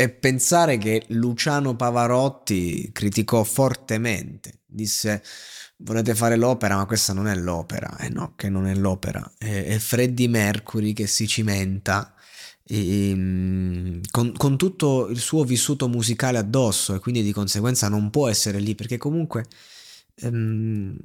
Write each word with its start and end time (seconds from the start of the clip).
E 0.00 0.08
pensare 0.08 0.78
che 0.78 1.04
Luciano 1.08 1.76
Pavarotti 1.76 2.88
criticò 2.90 3.44
fortemente, 3.44 4.60
disse 4.64 5.22
volete 5.76 6.14
fare 6.14 6.36
l'opera? 6.36 6.76
Ma 6.76 6.86
questa 6.86 7.12
non 7.12 7.26
è 7.26 7.34
l'opera, 7.34 7.98
eh 7.98 8.08
no 8.08 8.32
che 8.34 8.48
non 8.48 8.66
è 8.66 8.74
l'opera, 8.74 9.30
è, 9.36 9.66
è 9.66 9.78
Freddie 9.78 10.26
Mercury 10.26 10.94
che 10.94 11.06
si 11.06 11.28
cimenta 11.28 12.14
e, 12.64 13.10
ehm, 13.10 14.00
con, 14.10 14.32
con, 14.34 14.56
tutto 14.56 15.08
il 15.08 15.18
suo 15.18 15.44
vissuto 15.44 15.86
musicale 15.86 16.38
addosso 16.38 16.94
e 16.94 16.98
quindi 16.98 17.22
di 17.22 17.32
conseguenza 17.32 17.90
non 17.90 18.08
può 18.08 18.26
essere 18.26 18.58
lì 18.58 18.74
perché 18.74 18.96
comunque 18.96 19.44
ehm, 20.14 20.96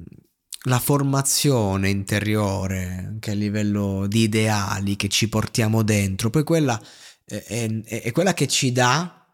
la 0.68 0.78
formazione 0.78 1.90
interiore 1.90 3.04
anche 3.08 3.30
a 3.32 3.34
livello 3.34 4.06
di 4.06 4.22
ideali 4.22 4.96
che 4.96 5.08
ci 5.08 5.28
portiamo 5.28 5.82
dentro, 5.82 6.30
poi 6.30 6.44
quella 6.44 6.80
è, 7.26 7.34
è, 7.44 8.02
è 8.02 8.12
quella 8.12 8.32
che 8.34 8.46
ci 8.46 8.72
dà 8.72 9.26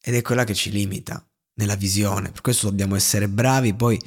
ed 0.00 0.14
è 0.14 0.22
quella 0.22 0.44
che 0.44 0.54
ci 0.54 0.70
limita 0.70 1.24
nella 1.54 1.76
visione. 1.76 2.30
Per 2.30 2.40
questo 2.40 2.68
dobbiamo 2.68 2.96
essere 2.96 3.28
bravi 3.28 3.74
poi 3.74 4.00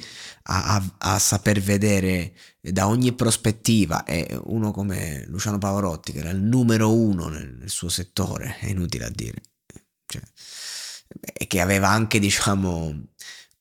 a, 0.44 0.76
a, 0.76 0.94
a, 0.98 1.18
saper 1.18 1.60
vedere 1.60 2.34
da 2.60 2.86
ogni 2.88 3.12
prospettiva. 3.14 4.04
E 4.04 4.38
uno 4.44 4.70
come 4.70 5.24
Luciano 5.26 5.58
Pavarotti, 5.58 6.12
che 6.12 6.18
era 6.18 6.30
il 6.30 6.42
numero 6.42 6.92
uno 6.94 7.28
nel, 7.28 7.54
nel 7.54 7.70
suo 7.70 7.88
settore, 7.88 8.58
è 8.60 8.68
inutile 8.68 9.06
a 9.06 9.10
dire, 9.10 9.42
cioè, 10.06 10.22
e 11.32 11.46
che 11.46 11.60
aveva 11.60 11.88
anche, 11.88 12.18
diciamo, 12.18 13.08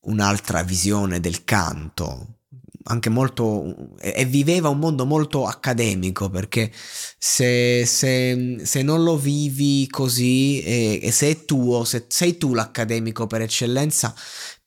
un'altra 0.02 0.64
visione 0.64 1.20
del 1.20 1.44
canto 1.44 2.41
anche 2.84 3.10
molto 3.10 3.96
e 4.00 4.26
viveva 4.26 4.70
un 4.70 4.80
mondo 4.80 5.06
molto 5.06 5.46
accademico 5.46 6.30
perché 6.30 6.72
se, 7.18 7.86
se, 7.86 8.60
se 8.64 8.82
non 8.82 9.04
lo 9.04 9.18
vivi 9.18 9.88
così 9.90 10.62
e, 10.62 11.00
e, 11.02 11.12
se 11.12 11.30
è 11.30 11.46
tuo, 11.46 11.84
se 11.84 12.06
sei 12.08 12.38
tu 12.38 12.54
l'accademico 12.54 13.28
per 13.28 13.42
eccellenza, 13.42 14.14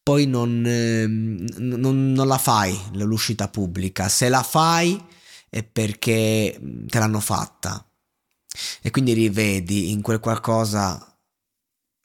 poi 0.03 0.27
non, 0.27 0.65
eh, 0.67 1.07
non, 1.07 2.12
non 2.12 2.27
la 2.27 2.39
fai 2.39 2.79
l'uscita 2.92 3.48
pubblica. 3.48 4.09
Se 4.09 4.29
la 4.29 4.42
fai 4.42 5.03
è 5.48 5.62
perché 5.62 6.61
te 6.87 6.98
l'hanno 6.98 7.20
fatta 7.20 7.87
e 8.83 8.91
quindi 8.91 9.12
rivedi 9.12 9.91
in 9.91 10.03
quel 10.03 10.20
qualcosa 10.20 11.14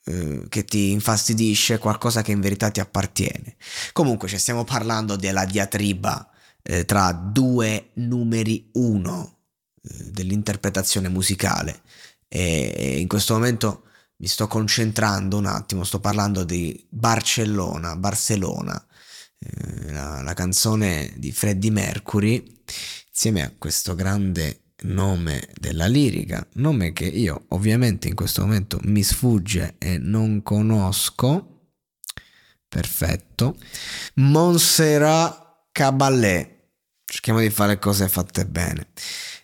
che 0.02 0.64
ti 0.64 0.90
infastidisce, 0.90 1.78
qualcosa 1.78 2.22
che 2.22 2.32
in 2.32 2.40
verità 2.40 2.70
ti 2.70 2.80
appartiene. 2.80 3.56
Comunque 3.92 4.28
ci 4.28 4.38
stiamo 4.38 4.64
parlando 4.64 5.16
della 5.16 5.44
diatriba 5.44 6.30
eh, 6.62 6.84
tra 6.84 7.12
due 7.12 7.90
numeri 7.94 8.70
uno 8.74 9.38
eh, 9.82 10.10
dell'interpretazione 10.10 11.08
musicale 11.08 11.82
e 12.32 12.98
in 13.00 13.08
questo 13.08 13.34
momento 13.34 13.84
mi 14.18 14.26
sto 14.28 14.46
concentrando 14.46 15.36
un 15.36 15.46
attimo, 15.46 15.82
sto 15.82 15.98
parlando 15.98 16.44
di 16.44 16.86
Barcellona, 16.88 17.96
Barcellona, 17.96 18.86
eh, 19.38 19.92
la, 19.92 20.22
la 20.22 20.34
canzone 20.34 21.12
di 21.16 21.32
Freddie 21.32 21.70
Mercury 21.70 22.62
insieme 23.08 23.42
a 23.42 23.52
questo 23.56 23.94
grande 23.94 24.59
nome 24.82 25.48
della 25.58 25.86
lirica, 25.86 26.46
nome 26.54 26.92
che 26.92 27.04
io 27.04 27.44
ovviamente 27.48 28.08
in 28.08 28.14
questo 28.14 28.42
momento 28.42 28.78
mi 28.84 29.02
sfugge 29.02 29.76
e 29.78 29.98
non 29.98 30.42
conosco. 30.42 31.70
Perfetto. 32.68 33.56
Montserrat 34.14 35.68
Caballé. 35.72 36.56
Cerchiamo 37.04 37.40
di 37.40 37.50
fare 37.50 37.78
cose 37.78 38.08
fatte 38.08 38.46
bene. 38.46 38.88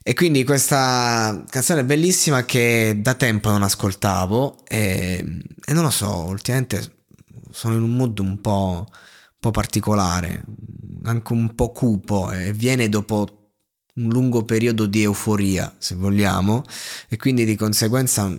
E 0.02 0.14
quindi 0.14 0.44
questa 0.44 1.44
canzone 1.50 1.84
bellissima 1.84 2.44
che 2.44 2.96
da 3.02 3.14
tempo 3.14 3.50
non 3.50 3.64
ascoltavo 3.64 4.64
e, 4.68 5.42
e 5.64 5.72
non 5.72 5.82
lo 5.82 5.90
so, 5.90 6.26
ultimamente 6.26 6.98
sono 7.50 7.74
in 7.74 7.82
un 7.82 7.96
mood 7.96 8.20
un 8.20 8.40
po', 8.40 8.86
un 8.86 9.36
po' 9.40 9.50
particolare, 9.50 10.44
anche 11.02 11.32
un 11.32 11.56
po' 11.56 11.72
cupo 11.72 12.30
e 12.30 12.52
viene 12.52 12.88
dopo 12.88 13.45
un 13.96 14.08
lungo 14.08 14.44
periodo 14.44 14.86
di 14.86 15.02
euforia, 15.02 15.74
se 15.78 15.94
vogliamo, 15.94 16.64
e 17.08 17.16
quindi 17.16 17.44
di 17.44 17.56
conseguenza 17.56 18.30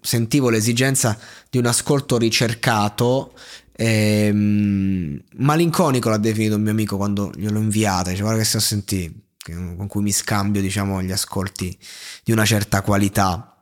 sentivo 0.00 0.50
l'esigenza 0.50 1.18
di 1.48 1.58
un 1.58 1.66
ascolto 1.66 2.16
ricercato. 2.16 3.34
Ehm, 3.72 5.22
malinconico 5.36 6.10
l'ha 6.10 6.18
definito 6.18 6.56
un 6.56 6.62
mio 6.62 6.70
amico 6.70 6.96
quando 6.96 7.30
gliel'ho 7.34 7.58
inviata, 7.58 8.10
dice 8.10 8.22
guarda 8.22 8.40
che 8.40 8.44
sto 8.44 8.58
a 8.58 8.60
sentire, 8.60 9.12
con 9.42 9.86
cui 9.88 10.02
mi 10.02 10.12
scambio 10.12 10.60
diciamo 10.60 11.02
gli 11.02 11.12
ascolti 11.12 11.76
di 12.22 12.32
una 12.32 12.44
certa 12.44 12.82
qualità. 12.82 13.56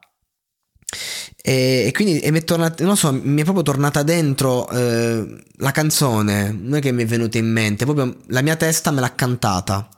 E, 1.41 1.85
e 1.87 1.93
quindi 1.93 2.19
e 2.21 2.31
mi, 2.31 2.39
è 2.39 2.45
tornata, 2.45 2.83
non 2.85 2.97
so, 2.97 3.13
mi 3.13 3.41
è 3.41 3.45
proprio 3.45 3.63
tornata 3.63 4.03
dentro 4.03 4.69
eh, 4.71 5.45
la 5.57 5.71
canzone, 5.71 6.51
non 6.51 6.77
è 6.77 6.81
che 6.81 6.93
mi 6.93 7.05
è 7.05 7.07
venuta 7.07 7.39
in 7.39 7.51
mente, 7.51 7.85
proprio 7.85 8.17
la 8.29 8.43
mia 8.43 8.57
testa 8.57 8.91
me 8.91 9.01
l'ha 9.01 9.15
cantata. 9.15 9.89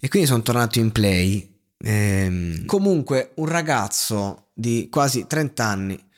E 0.00 0.08
quindi 0.08 0.28
sono 0.28 0.42
tornato 0.42 0.78
in 0.78 0.92
play. 0.92 1.56
Ehm, 1.78 2.64
comunque, 2.66 3.32
un 3.36 3.46
ragazzo 3.46 4.50
di 4.54 4.88
quasi 4.90 5.26
30 5.26 5.64
anni, 5.64 6.10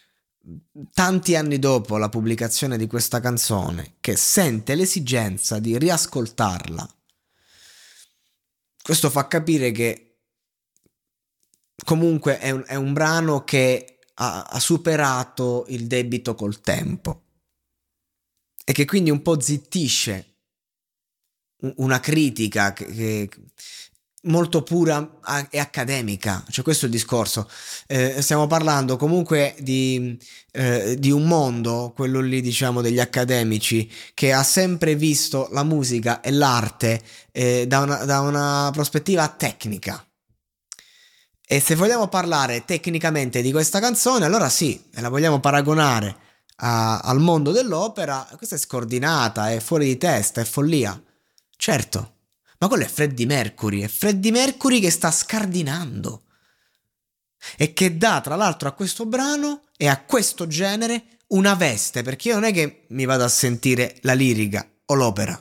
tanti 0.92 1.34
anni 1.34 1.58
dopo 1.58 1.96
la 1.96 2.08
pubblicazione 2.08 2.76
di 2.76 2.86
questa 2.86 3.20
canzone, 3.20 3.96
che 4.00 4.16
sente 4.16 4.74
l'esigenza 4.74 5.58
di 5.58 5.78
riascoltarla. 5.78 6.88
Questo 8.82 9.10
fa 9.10 9.26
capire 9.26 9.70
che 9.70 10.18
comunque 11.84 12.38
è 12.38 12.50
un, 12.50 12.64
è 12.66 12.74
un 12.74 12.92
brano 12.92 13.44
che 13.44 13.98
ha, 14.14 14.42
ha 14.42 14.60
superato 14.60 15.64
il 15.68 15.86
debito 15.86 16.34
col 16.34 16.60
tempo 16.60 17.22
e 18.64 18.72
che 18.72 18.84
quindi 18.84 19.10
un 19.10 19.22
po' 19.22 19.40
zittisce 19.40 20.29
una 21.76 22.00
critica 22.00 22.72
che, 22.72 22.86
che 22.86 23.28
molto 24.24 24.62
pura 24.62 25.18
e 25.48 25.58
accademica, 25.58 26.44
cioè 26.50 26.64
questo 26.64 26.84
è 26.84 26.88
il 26.88 26.94
discorso. 26.94 27.48
Eh, 27.86 28.20
stiamo 28.20 28.46
parlando 28.46 28.96
comunque 28.96 29.54
di, 29.60 30.18
eh, 30.52 30.96
di, 30.98 31.10
un 31.10 31.24
mondo, 31.24 31.92
quello 31.94 32.20
lì 32.20 32.40
diciamo 32.40 32.82
degli 32.82 33.00
accademici, 33.00 33.90
che 34.14 34.32
ha 34.32 34.42
sempre 34.42 34.94
visto 34.94 35.48
la 35.52 35.62
musica 35.62 36.20
e 36.20 36.30
l'arte 36.32 37.00
eh, 37.32 37.66
da, 37.66 37.80
una, 37.80 38.04
da 38.04 38.20
una 38.20 38.70
prospettiva 38.72 39.26
tecnica. 39.28 40.04
E 41.52 41.58
se 41.58 41.74
vogliamo 41.74 42.08
parlare 42.08 42.64
tecnicamente 42.64 43.42
di 43.42 43.50
questa 43.50 43.80
canzone, 43.80 44.24
allora 44.24 44.48
sì, 44.48 44.80
la 44.92 45.08
vogliamo 45.08 45.40
paragonare 45.40 46.16
a, 46.56 47.00
al 47.00 47.18
mondo 47.18 47.50
dell'opera, 47.50 48.28
questa 48.36 48.54
è 48.54 48.58
scordinata, 48.58 49.50
è 49.50 49.58
fuori 49.58 49.86
di 49.86 49.96
testa, 49.96 50.40
è 50.42 50.44
follia. 50.44 51.00
Certo, 51.60 52.14
ma 52.56 52.68
quello 52.68 52.84
è 52.84 52.88
Freddie 52.88 53.26
Mercury, 53.26 53.82
è 53.82 53.86
Freddie 53.86 54.30
Mercury 54.30 54.80
che 54.80 54.90
sta 54.90 55.10
scardinando. 55.10 56.22
E 57.58 57.74
che 57.74 57.98
dà 57.98 58.22
tra 58.22 58.34
l'altro 58.34 58.66
a 58.66 58.72
questo 58.72 59.04
brano 59.04 59.66
e 59.76 59.86
a 59.86 60.02
questo 60.02 60.46
genere 60.46 61.18
una 61.28 61.52
veste, 61.52 62.00
perché 62.00 62.28
io 62.28 62.34
non 62.36 62.44
è 62.44 62.52
che 62.54 62.86
mi 62.88 63.04
vado 63.04 63.24
a 63.24 63.28
sentire 63.28 63.98
la 64.00 64.14
lirica 64.14 64.66
o 64.86 64.94
l'opera, 64.94 65.38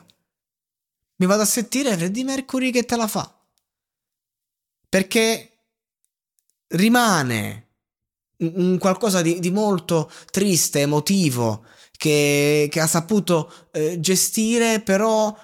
mi 1.16 1.26
vado 1.26 1.40
a 1.40 1.46
sentire 1.46 1.96
Freddie 1.96 2.24
Mercury 2.24 2.70
che 2.70 2.84
te 2.84 2.96
la 2.96 3.08
fa, 3.08 3.42
perché 4.90 5.52
rimane 6.66 7.68
un 8.40 8.76
qualcosa 8.76 9.22
di, 9.22 9.40
di 9.40 9.50
molto 9.50 10.12
triste, 10.30 10.80
emotivo, 10.80 11.64
che, 11.96 12.68
che 12.70 12.80
ha 12.80 12.86
saputo 12.86 13.68
eh, 13.72 14.00
gestire 14.00 14.80
però 14.80 15.34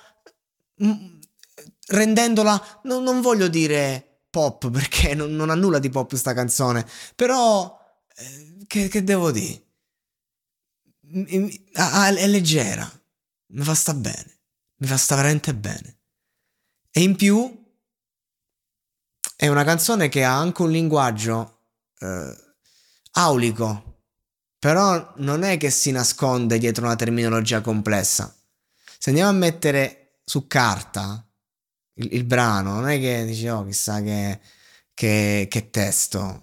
rendendola, 1.86 2.80
no, 2.84 3.00
non 3.00 3.20
voglio 3.20 3.48
dire 3.48 4.20
pop 4.30 4.70
perché 4.70 5.14
non, 5.16 5.34
non, 5.34 5.50
ha 5.50 5.54
nulla 5.54 5.78
di 5.78 5.90
pop 5.90 6.14
sta 6.14 6.34
canzone, 6.34 6.86
però 7.14 7.78
eh, 8.14 8.64
che, 8.66 8.88
che, 8.88 9.04
devo 9.04 9.30
dire? 9.30 9.62
Ah, 11.74 12.08
è 12.08 12.26
leggera, 12.26 12.90
mi 13.48 13.62
fa 13.62 13.74
sta 13.74 13.94
bene, 13.94 14.38
mi 14.76 14.86
fa 14.86 14.96
sta 14.96 15.16
veramente 15.16 15.54
bene. 15.54 15.98
E 16.90 17.02
in 17.02 17.14
più 17.16 17.64
è 19.36 19.48
una 19.48 19.64
canzone 19.64 20.08
che 20.08 20.24
ha 20.24 20.36
anche 20.36 20.62
un 20.62 20.70
linguaggio 20.70 21.60
eh, 22.00 22.36
aulico, 23.12 24.00
però 24.58 25.12
non 25.18 25.42
è 25.42 25.58
che 25.58 25.70
si 25.70 25.90
nasconde 25.90 26.58
dietro 26.58 26.84
una 26.84 26.96
terminologia 26.96 27.60
complessa. 27.60 28.34
Se 28.98 29.10
andiamo 29.10 29.30
a 29.30 29.34
mettere 29.34 30.05
su 30.28 30.46
carta 30.48 31.24
il, 31.94 32.08
il 32.14 32.24
brano, 32.24 32.74
non 32.74 32.88
è 32.88 32.98
che 32.98 33.24
dici, 33.24 33.46
oh, 33.48 33.64
chissà 33.64 34.02
che, 34.02 34.40
che, 34.92 35.46
che 35.48 35.70
testo. 35.70 36.42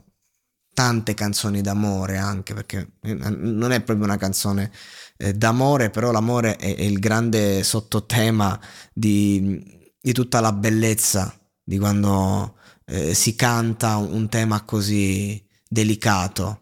Tante 0.74 1.14
canzoni 1.14 1.62
d'amore 1.62 2.18
anche, 2.18 2.56
perché 2.56 2.94
non 3.02 3.72
è 3.72 3.82
proprio 3.82 4.06
una 4.08 4.18
canzone 4.18 4.72
eh, 5.18 5.34
d'amore, 5.34 5.92
però 5.92 6.12
l'amore 6.12 6.56
è, 6.56 6.76
è, 6.76 6.82
il 6.82 6.98
grande 6.98 7.62
sottotema 7.64 8.60
di, 8.92 9.92
di 10.02 10.14
tutta 10.14 10.40
la 10.40 10.52
bellezza 10.52 11.32
di 11.64 11.78
quando 11.78 12.58
eh, 12.86 13.14
si 13.14 13.36
canta 13.36 13.98
un, 13.98 14.14
un, 14.14 14.30
tema 14.30 14.64
così 14.64 15.46
delicato. 15.70 16.62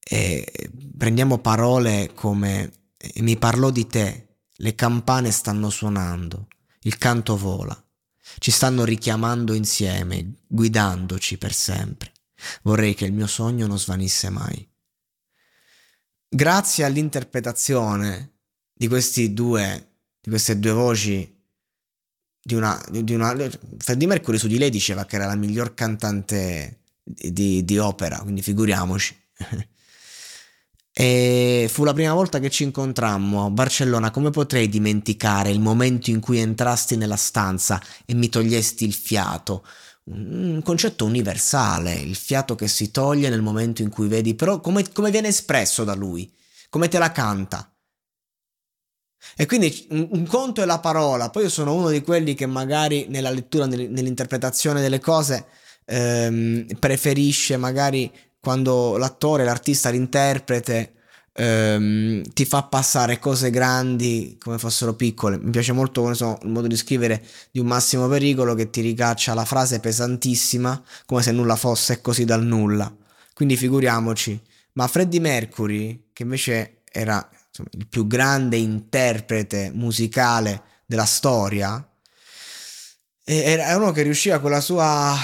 E 0.00 0.70
prendiamo 0.98 1.38
parole 1.38 2.10
come 2.12 2.72
mi 3.16 3.36
parlò 3.36 3.70
di 3.70 3.86
te, 3.86 4.38
le 4.56 4.74
campane 4.74 5.30
stanno 5.30 5.70
suonando, 5.70 6.48
il 6.84 6.96
canto 6.98 7.36
vola, 7.36 7.78
ci 8.38 8.50
stanno 8.50 8.84
richiamando 8.84 9.52
insieme, 9.52 10.40
guidandoci 10.46 11.36
per 11.38 11.52
sempre. 11.52 12.12
Vorrei 12.62 12.94
che 12.94 13.04
il 13.04 13.12
mio 13.12 13.26
sogno 13.26 13.66
non 13.66 13.78
svanisse 13.78 14.30
mai. 14.30 14.68
Grazie 16.28 16.84
all'interpretazione 16.84 18.38
di, 18.72 18.88
due, 19.32 19.88
di 20.20 20.28
queste 20.28 20.58
due 20.58 20.72
voci 20.72 21.32
di 22.46 22.54
una, 22.54 22.78
di 22.90 23.14
una, 23.14 23.34
Freddie 23.78 24.06
Mercury 24.06 24.36
su 24.36 24.48
di 24.48 24.58
lei 24.58 24.68
diceva 24.68 25.06
che 25.06 25.16
era 25.16 25.26
la 25.26 25.34
miglior 25.34 25.72
cantante 25.72 26.82
di, 27.02 27.64
di 27.64 27.78
opera, 27.78 28.18
quindi 28.18 28.42
figuriamoci. 28.42 29.16
E 30.96 31.66
fu 31.68 31.82
la 31.82 31.92
prima 31.92 32.14
volta 32.14 32.38
che 32.38 32.50
ci 32.50 32.62
incontrammo 32.62 33.44
a 33.44 33.50
Barcellona. 33.50 34.12
Come 34.12 34.30
potrei 34.30 34.68
dimenticare 34.68 35.50
il 35.50 35.58
momento 35.58 36.10
in 36.10 36.20
cui 36.20 36.38
entrasti 36.38 36.96
nella 36.96 37.16
stanza 37.16 37.82
e 38.06 38.14
mi 38.14 38.28
togliesti 38.28 38.84
il 38.84 38.94
fiato? 38.94 39.66
Un 40.04 40.60
concetto 40.62 41.04
universale, 41.04 41.94
il 41.94 42.14
fiato 42.14 42.54
che 42.54 42.68
si 42.68 42.92
toglie 42.92 43.28
nel 43.28 43.42
momento 43.42 43.82
in 43.82 43.88
cui 43.88 44.06
vedi, 44.06 44.36
però 44.36 44.60
come, 44.60 44.88
come 44.92 45.10
viene 45.10 45.28
espresso 45.28 45.82
da 45.82 45.94
lui, 45.94 46.32
come 46.68 46.86
te 46.88 46.98
la 46.98 47.10
canta. 47.10 47.68
E 49.36 49.46
quindi 49.46 49.86
un, 49.90 50.26
conto 50.26 50.62
è 50.62 50.64
la 50.64 50.78
parola, 50.78 51.30
poi 51.30 51.44
io 51.44 51.48
sono 51.48 51.74
uno 51.74 51.88
di 51.88 52.02
quelli 52.02 52.34
che 52.34 52.46
magari 52.46 53.06
nella 53.08 53.30
lettura, 53.30 53.66
nell, 53.66 53.90
nell'interpretazione 53.90 54.80
delle 54.80 55.00
cose 55.00 55.46
ehm, 55.86 56.66
preferisce 56.78 57.56
magari 57.56 58.12
quando 58.44 58.96
l'attore, 58.98 59.42
l'artista, 59.42 59.90
l'interprete 59.90 60.92
ehm, 61.32 62.22
ti 62.32 62.44
fa 62.44 62.62
passare 62.64 63.18
cose 63.18 63.50
grandi 63.50 64.36
come 64.40 64.58
fossero 64.58 64.94
piccole. 64.94 65.38
Mi 65.38 65.50
piace 65.50 65.72
molto 65.72 66.12
so, 66.14 66.38
il 66.42 66.50
modo 66.50 66.66
di 66.66 66.76
scrivere 66.76 67.24
di 67.50 67.58
un 67.58 67.66
Massimo 67.66 68.06
Pericolo 68.06 68.54
che 68.54 68.70
ti 68.70 68.80
ricaccia 68.80 69.34
la 69.34 69.44
frase 69.44 69.80
pesantissima 69.80 70.82
come 71.06 71.22
se 71.22 71.32
nulla 71.32 71.56
fosse 71.56 72.00
così 72.00 72.24
dal 72.24 72.44
nulla. 72.44 72.94
Quindi 73.32 73.56
figuriamoci. 73.56 74.40
Ma 74.74 74.86
Freddie 74.86 75.20
Mercury, 75.20 76.10
che 76.12 76.22
invece 76.22 76.82
era 76.90 77.26
insomma, 77.48 77.68
il 77.72 77.86
più 77.88 78.06
grande 78.06 78.56
interprete 78.56 79.70
musicale 79.74 80.62
della 80.86 81.04
storia, 81.06 81.88
era 83.26 83.76
uno 83.76 83.90
che 83.90 84.02
riusciva 84.02 84.38
con 84.38 84.50
la 84.50 84.60
sua 84.60 85.16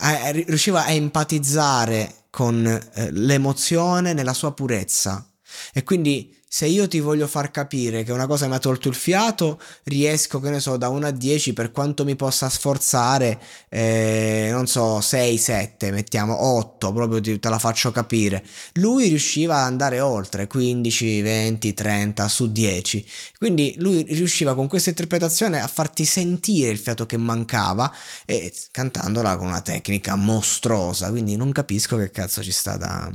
a, 0.00 0.30
riusciva 0.30 0.84
a 0.84 0.90
empatizzare 0.90 2.24
con 2.30 2.66
eh, 2.66 3.10
l'emozione 3.10 4.12
nella 4.12 4.34
sua 4.34 4.52
purezza. 4.52 5.26
E 5.72 5.82
quindi 5.82 6.37
se 6.48 6.66
io 6.66 6.88
ti 6.88 6.98
voglio 7.00 7.26
far 7.26 7.50
capire 7.50 8.04
che 8.04 8.12
una 8.12 8.26
cosa 8.26 8.48
mi 8.48 8.54
ha 8.54 8.58
tolto 8.58 8.88
il 8.88 8.94
fiato, 8.94 9.60
riesco, 9.84 10.40
che 10.40 10.48
ne 10.48 10.60
so, 10.60 10.78
da 10.78 10.88
1 10.88 11.06
a 11.06 11.10
10 11.10 11.52
per 11.52 11.70
quanto 11.70 12.04
mi 12.04 12.16
possa 12.16 12.48
sforzare, 12.48 13.38
eh, 13.68 14.48
non 14.50 14.66
so, 14.66 15.00
6, 15.00 15.36
7, 15.36 15.90
mettiamo 15.90 16.42
8, 16.42 16.92
proprio 16.92 17.20
ti, 17.20 17.38
te 17.38 17.48
la 17.50 17.58
faccio 17.58 17.92
capire. 17.92 18.42
Lui 18.74 19.08
riusciva 19.08 19.58
ad 19.58 19.64
andare 19.64 20.00
oltre 20.00 20.46
15, 20.46 21.20
20, 21.20 21.74
30 21.74 22.28
su 22.28 22.50
10. 22.50 23.06
Quindi 23.36 23.74
lui 23.78 24.02
riusciva 24.08 24.54
con 24.54 24.68
questa 24.68 24.88
interpretazione 24.88 25.60
a 25.60 25.66
farti 25.66 26.04
sentire 26.04 26.70
il 26.70 26.78
fiato 26.78 27.04
che 27.06 27.18
mancava 27.18 27.92
e 28.24 28.52
cantandola 28.70 29.36
con 29.36 29.48
una 29.48 29.60
tecnica 29.60 30.14
mostruosa. 30.16 31.10
Quindi 31.10 31.36
non 31.36 31.52
capisco 31.52 31.96
che 31.98 32.10
cazzo 32.10 32.42
ci 32.42 32.52
sta 32.52 32.76
da 32.76 33.12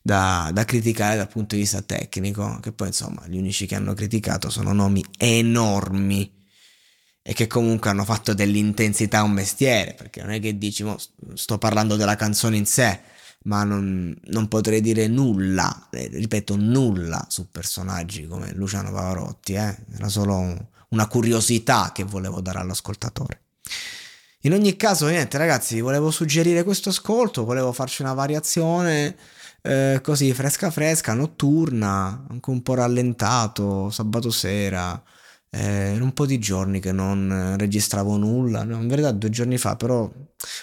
da, 0.00 0.50
da, 0.52 0.64
criticare 0.64 1.16
dal 1.16 1.28
punto 1.28 1.54
di 1.54 1.62
vista 1.62 1.82
tecnico, 1.82 2.58
che 2.60 2.72
poi 2.72 2.88
insomma 2.88 3.26
gli 3.26 3.36
unici 3.36 3.66
che 3.66 3.74
hanno 3.74 3.94
criticato 3.94 4.50
sono 4.50 4.72
nomi 4.72 5.04
enormi 5.18 6.36
e 7.22 7.32
che 7.34 7.46
comunque 7.46 7.90
hanno 7.90 8.04
fatto 8.04 8.32
dell'intensità 8.32 9.22
un 9.22 9.32
mestiere, 9.32 9.94
perché 9.94 10.22
non 10.22 10.30
è 10.30 10.40
che 10.40 10.56
dici, 10.56 10.84
sto 11.34 11.58
parlando 11.58 11.96
della 11.96 12.16
canzone 12.16 12.56
in 12.56 12.64
sé, 12.64 13.00
ma 13.44 13.64
non, 13.64 14.16
non 14.24 14.48
potrei 14.48 14.80
dire 14.80 15.06
nulla, 15.08 15.88
eh, 15.90 16.08
ripeto, 16.10 16.56
nulla 16.56 17.26
su 17.28 17.50
personaggi 17.50 18.26
come 18.26 18.52
Luciano 18.54 18.90
Pavarotti, 18.90 19.54
eh? 19.54 19.76
era 19.94 20.08
solo 20.08 20.70
una 20.88 21.06
curiosità 21.06 21.92
che 21.94 22.04
volevo 22.04 22.40
dare 22.40 22.60
all'ascoltatore. 22.60 23.42
In 24.42 24.52
ogni 24.52 24.76
caso, 24.76 25.06
niente 25.08 25.36
ragazzi, 25.36 25.80
volevo 25.80 26.10
suggerire 26.10 26.62
questo 26.62 26.88
ascolto, 26.90 27.44
volevo 27.44 27.72
farci 27.72 28.02
una 28.02 28.14
variazione 28.14 29.16
eh, 29.62 30.00
così 30.02 30.32
fresca 30.32 30.70
fresca, 30.70 31.14
notturna, 31.14 32.26
anche 32.28 32.50
un 32.50 32.62
po' 32.62 32.74
rallentato, 32.74 33.90
sabato 33.90 34.30
sera. 34.30 35.00
Eh, 35.50 35.98
un 35.98 36.12
po' 36.12 36.26
di 36.26 36.38
giorni 36.38 36.78
che 36.78 36.92
non 36.92 37.56
registravo 37.58 38.18
nulla, 38.18 38.64
no, 38.64 38.76
in 38.82 38.86
verità 38.86 39.12
due 39.12 39.30
giorni 39.30 39.56
fa, 39.56 39.76
però 39.76 40.02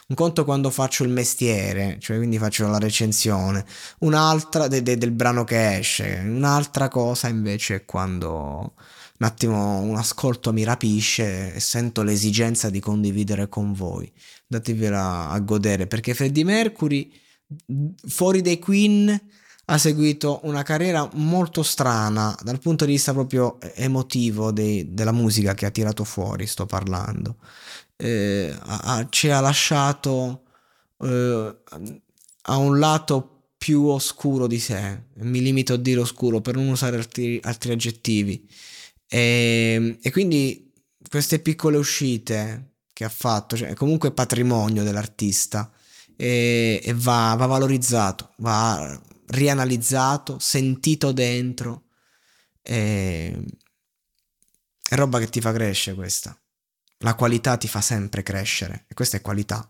un 0.07 0.15
conto 0.15 0.45
quando 0.45 0.69
faccio 0.69 1.03
il 1.03 1.09
mestiere, 1.09 1.97
cioè 1.99 2.17
quindi 2.17 2.37
faccio 2.37 2.67
la 2.67 2.77
recensione, 2.77 3.65
un'altra 3.99 4.67
de, 4.67 4.83
de, 4.83 4.97
del 4.97 5.11
brano 5.11 5.43
che 5.43 5.77
esce, 5.77 6.21
un'altra 6.23 6.87
cosa 6.87 7.27
invece 7.27 7.75
è 7.75 7.85
quando 7.85 8.73
un 9.17 9.25
attimo 9.25 9.79
un 9.79 9.95
ascolto 9.95 10.51
mi 10.53 10.63
rapisce 10.63 11.53
e 11.53 11.59
sento 11.59 12.03
l'esigenza 12.03 12.69
di 12.69 12.79
condividere 12.79 13.47
con 13.49 13.73
voi. 13.73 14.11
Datevela 14.47 15.29
a 15.29 15.39
godere 15.39 15.87
perché 15.87 16.13
Freddie 16.13 16.43
Mercury 16.43 17.11
fuori 18.07 18.41
dai 18.41 18.59
Queen 18.59 19.21
ha 19.67 19.77
seguito 19.77 20.41
una 20.43 20.63
carriera 20.63 21.09
molto 21.13 21.63
strana 21.63 22.35
dal 22.43 22.59
punto 22.59 22.85
di 22.85 22.91
vista 22.91 23.13
proprio 23.13 23.59
emotivo 23.59 24.51
dei, 24.51 24.93
della 24.93 25.11
musica 25.11 25.53
che 25.55 25.65
ha 25.65 25.71
tirato 25.71 26.03
fuori, 26.03 26.45
sto 26.45 26.65
parlando. 26.65 27.37
Eh, 27.95 28.53
ha, 28.59 29.07
ci 29.09 29.29
ha 29.29 29.39
lasciato 29.39 30.43
eh, 31.01 31.57
a 32.41 32.57
un 32.57 32.79
lato 32.79 33.31
più 33.57 33.85
oscuro 33.85 34.45
di 34.45 34.59
sé, 34.59 35.05
mi 35.15 35.41
limito 35.41 35.73
a 35.73 35.77
dire 35.77 35.99
oscuro 35.99 36.41
per 36.41 36.55
non 36.55 36.67
usare 36.67 36.97
altri, 36.97 37.39
altri 37.41 37.71
aggettivi. 37.71 38.47
E, 39.07 39.97
e, 40.01 40.11
quindi 40.11 40.71
queste 41.09 41.39
piccole 41.39 41.77
uscite 41.77 42.73
che 42.93 43.03
ha 43.03 43.09
fatto, 43.09 43.57
cioè 43.57 43.73
comunque 43.73 44.11
patrimonio 44.11 44.83
dell'artista 44.83 45.71
e, 46.15 46.81
e 46.83 46.93
va, 46.93 47.35
va 47.37 47.45
valorizzato, 47.45 48.33
va 48.37 48.99
rianalizzato, 49.27 50.39
sentito 50.39 51.11
dentro. 51.11 51.85
E... 52.61 53.43
È 54.87 54.95
roba 54.95 55.19
che 55.19 55.29
ti 55.29 55.41
fa 55.41 55.51
crescere 55.51 55.95
questa. 55.95 56.37
La 56.99 57.15
qualità 57.15 57.57
ti 57.57 57.67
fa 57.67 57.81
sempre 57.81 58.23
crescere 58.23 58.85
e 58.87 58.93
questa 58.93 59.17
è 59.17 59.21
qualità. 59.21 59.69